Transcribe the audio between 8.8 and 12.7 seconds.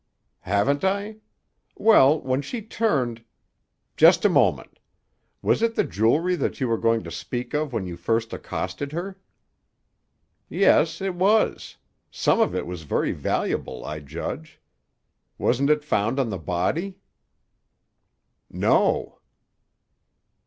her?" "Yes, it was. Some of it